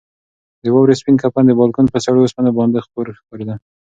د 0.63 0.65
واورې 0.73 0.95
سپین 0.99 1.15
کفن 1.23 1.43
د 1.47 1.51
بالکن 1.59 1.85
پر 1.91 1.99
سړو 2.05 2.23
اوسپنو 2.23 2.51
باندې 2.59 2.83
خپور 2.85 3.05
ښکارېده. 3.19 3.55